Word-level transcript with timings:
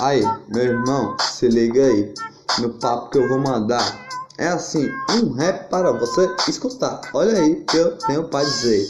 Aí, 0.00 0.22
meu 0.48 0.62
irmão, 0.62 1.16
se 1.18 1.48
liga 1.48 1.82
aí 1.82 2.12
no 2.58 2.68
papo 2.78 3.08
que 3.08 3.18
eu 3.18 3.26
vou 3.28 3.38
mandar. 3.38 4.06
É 4.36 4.48
assim, 4.48 4.86
um 5.10 5.32
rap 5.32 5.70
para 5.70 5.90
você 5.92 6.30
escutar. 6.46 7.00
Olha 7.14 7.38
aí 7.38 7.64
que 7.64 7.78
eu 7.78 7.96
tenho 7.98 8.24
para 8.24 8.44
dizer. 8.44 8.84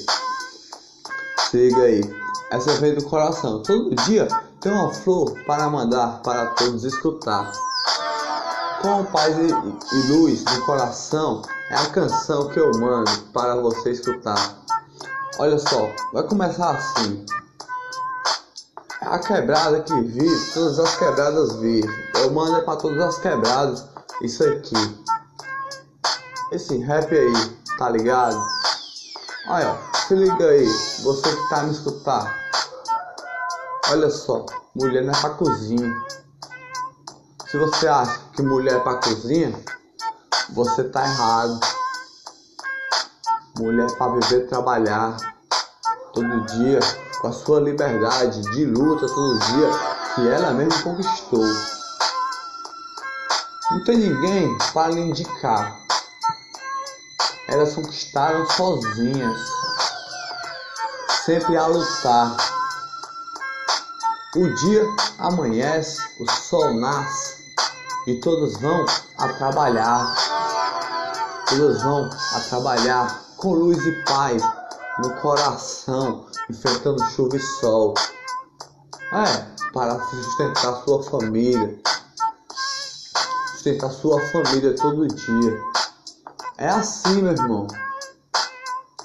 Se 1.49 1.57
liga 1.57 1.83
aí, 1.83 2.01
essa 2.51 2.73
vem 2.81 2.93
do 2.95 3.05
coração. 3.05 3.63
Todo 3.63 3.95
dia 4.05 4.27
tem 4.61 4.73
uma 4.73 4.93
flor 4.93 5.33
para 5.47 5.69
mandar 5.69 6.23
para 6.23 6.47
todos 6.47 6.83
escutar. 6.83 7.53
Com 8.83 9.05
paz 9.05 9.37
e, 9.39 9.47
e 9.47 10.13
luz 10.13 10.45
no 10.45 10.67
coração 10.67 11.41
é 11.71 11.77
a 11.77 11.87
canção 11.87 12.49
que 12.49 12.59
eu 12.59 12.73
mando 12.81 13.11
para 13.33 13.55
você 13.55 13.93
escutar. 13.93 14.57
Olha 15.39 15.59
só, 15.59 15.89
vai 16.13 16.25
começar 16.25 16.71
assim. 16.71 17.25
A 19.07 19.21
quebrada 19.21 19.83
que 19.83 19.95
vive, 20.03 20.53
todas 20.53 20.81
as 20.81 20.97
quebradas 20.97 21.55
vivem. 21.57 21.89
Eu 22.17 22.33
mando 22.33 22.57
é 22.57 22.61
pra 22.63 22.75
todas 22.75 23.01
as 23.01 23.19
quebradas 23.19 23.85
isso 24.21 24.43
aqui. 24.43 24.75
Esse 26.51 26.77
rap 26.79 27.17
aí, 27.17 27.57
tá 27.79 27.89
ligado? 27.89 28.37
Olha, 29.49 29.79
se 30.09 30.15
liga 30.17 30.49
aí, 30.49 30.67
você 31.05 31.37
que 31.37 31.49
tá 31.49 31.63
me 31.63 31.71
escutar. 31.71 32.37
Olha 33.91 34.11
só, 34.11 34.45
mulher 34.75 35.05
não 35.05 35.15
é 35.15 35.21
pra 35.21 35.31
cozinha. 35.31 35.95
Se 37.49 37.59
você 37.59 37.87
acha 37.87 38.19
que 38.35 38.43
mulher 38.43 38.75
é 38.75 38.81
pra 38.81 38.97
cozinha, 38.97 39.57
você 40.51 40.83
tá 40.83 41.07
errado. 41.07 41.61
Mulher 43.61 43.89
é 43.89 43.95
pra 43.95 44.09
viver 44.09 44.49
trabalhar 44.49 45.17
todo 46.13 46.47
dia 46.47 46.81
com 47.21 47.29
a 47.29 47.33
sua 47.33 47.61
liberdade 47.61 48.41
de 48.43 48.65
luta 48.65 49.07
todo 49.07 49.39
dia 49.39 49.71
que 50.15 50.29
ela 50.29 50.53
mesma 50.53 50.83
conquistou. 50.83 51.45
Não 53.71 53.85
tem 53.85 53.99
ninguém 53.99 54.57
para 54.73 54.93
lhe 54.93 55.01
indicar. 55.01 55.81
Elas 57.49 57.75
conquistaram 57.75 58.49
sozinhas, 58.51 59.41
sempre 61.25 61.57
a 61.57 61.67
lutar. 61.67 62.37
O 64.37 64.55
dia 64.55 64.85
amanhece, 65.19 66.01
o 66.21 66.31
sol 66.31 66.75
nasce 66.75 67.55
e 68.07 68.15
todos 68.21 68.57
vão 68.61 68.85
a 69.19 69.29
trabalhar. 69.35 70.15
Todos 71.49 71.83
vão 71.83 72.11
a 72.35 72.41
trabalhar 72.41 73.21
com 73.37 73.55
luz 73.55 73.85
e 73.85 74.05
paz 74.05 74.43
no 74.99 75.11
coração, 75.21 76.27
enfrentando 76.51 77.05
chuva 77.11 77.37
e 77.37 77.41
sol. 77.41 77.95
É, 79.13 79.71
para 79.73 79.99
sustentar 80.07 80.83
sua 80.85 81.03
família. 81.03 81.81
Sustentar 83.53 83.91
sua 83.91 84.21
família 84.29 84.75
todo 84.77 85.07
dia. 85.09 85.61
É 86.59 86.69
assim, 86.69 87.23
meu 87.23 87.33
irmão. 87.33 87.67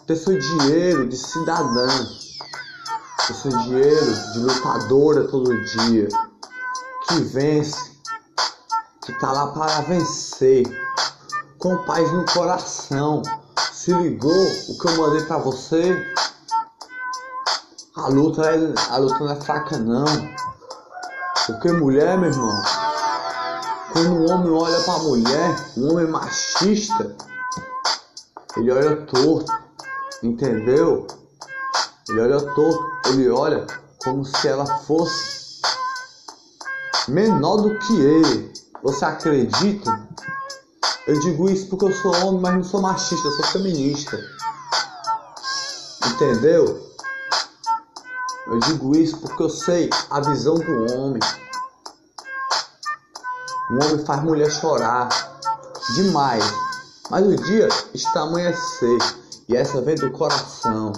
Ter 0.08 0.16
seu 0.16 0.38
dinheiro 0.38 1.08
de 1.08 1.18
cidadã. 1.18 1.88
Ter 3.28 3.34
seu 3.34 3.52
dinheiro 3.52 4.32
de 4.34 4.40
lutadora 4.40 5.28
todo 5.28 5.64
dia. 5.66 6.08
Que 7.08 7.22
vence. 7.22 7.92
Que 9.06 9.14
tá 9.20 9.32
lá 9.32 9.48
para 9.48 9.82
vencer. 9.82 10.64
Com 11.58 11.78
paz 11.86 12.12
no 12.12 12.26
coração 12.26 13.22
se 13.82 13.92
ligou 13.94 14.46
o 14.70 14.78
que 14.78 14.88
eu 14.88 14.98
mandei 14.98 15.26
pra 15.26 15.40
você? 15.40 15.92
A 18.02 18.08
luta, 18.08 18.42
é, 18.42 18.74
a 18.90 18.98
luta 18.98 19.20
não 19.20 19.32
é 19.32 19.36
fraca 19.36 19.78
não. 19.78 20.06
Porque 21.46 21.72
mulher, 21.72 22.18
meu 22.18 22.32
irmão, 22.32 22.64
quando 23.94 24.10
um 24.10 24.32
homem 24.32 24.52
olha 24.52 24.80
pra 24.82 24.98
mulher, 24.98 25.56
um 25.78 25.92
homem 25.92 26.08
machista, 26.08 27.16
ele 28.58 28.72
olha 28.72 29.06
torto, 29.06 29.54
entendeu? 30.24 31.06
Ele 32.10 32.22
olha 32.22 32.42
torto, 32.42 32.92
ele 33.06 33.30
olha 33.30 33.68
como 34.04 34.26
se 34.26 34.48
ela 34.48 34.66
fosse 34.66 35.62
menor 37.08 37.58
do 37.58 37.78
que 37.78 38.02
ele. 38.02 38.52
Você 38.82 39.06
acredita? 39.06 40.10
Eu 41.06 41.20
digo 41.20 41.52
isso 41.52 41.70
porque 41.70 41.86
eu 41.86 41.94
sou 41.94 42.16
homem, 42.26 42.42
mas 42.42 42.56
não 42.56 42.64
sou 42.64 42.82
machista, 42.82 43.28
eu 43.28 43.32
sou 43.32 43.46
feminista. 43.46 44.20
Entendeu? 46.08 46.91
Eu 48.52 48.60
digo 48.60 48.94
isso 48.98 49.18
porque 49.22 49.44
eu 49.44 49.50
sei 49.50 49.90
a 50.10 50.20
visão 50.20 50.56
do 50.56 50.94
homem. 50.94 51.22
O 53.70 53.76
homem 53.76 54.06
faz 54.06 54.22
mulher 54.24 54.52
chorar 54.52 55.08
demais. 55.96 56.44
Mas 57.10 57.26
o 57.26 57.36
dia 57.38 57.70
está 57.94 58.24
amanhecer 58.24 58.98
e 59.48 59.56
essa 59.56 59.82
vem 59.82 59.96
do 59.96 60.12
coração, 60.12 60.92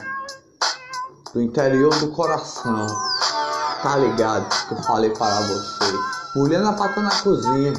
do 1.32 1.42
interior 1.44 1.94
do 2.00 2.08
coração. 2.08 2.88
Tá 3.84 3.98
ligado 3.98 4.50
que 4.68 4.74
eu 4.74 4.82
falei 4.82 5.12
para 5.12 5.42
você? 5.42 5.94
Mulher 6.36 6.60
na 6.60 6.74
pata 6.74 7.02
na 7.02 7.22
cozinha. 7.22 7.74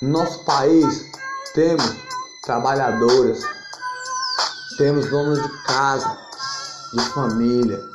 No 0.00 0.08
nosso 0.08 0.42
país 0.46 1.04
temos 1.52 1.84
trabalhadoras, 2.42 3.42
temos 4.78 5.10
donas 5.10 5.42
de 5.42 5.62
casa, 5.64 6.18
de 6.94 7.00
família, 7.10 7.92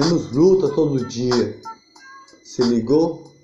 temos 0.00 0.30
luta 0.30 0.68
todo 0.68 1.06
dia. 1.06 1.58
Se 2.42 2.62
ligou? 2.62 3.35